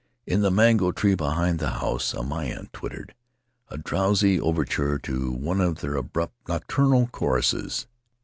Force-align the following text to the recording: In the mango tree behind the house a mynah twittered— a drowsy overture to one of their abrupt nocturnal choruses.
In 0.25 0.41
the 0.41 0.49
mango 0.49 0.91
tree 0.91 1.13
behind 1.13 1.59
the 1.59 1.73
house 1.77 2.15
a 2.15 2.23
mynah 2.23 2.71
twittered— 2.73 3.13
a 3.69 3.77
drowsy 3.77 4.39
overture 4.41 4.97
to 4.97 5.31
one 5.31 5.61
of 5.61 5.81
their 5.81 5.95
abrupt 5.95 6.33
nocturnal 6.49 7.05
choruses. 7.11 7.85